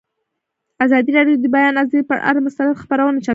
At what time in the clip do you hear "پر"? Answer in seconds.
2.09-2.17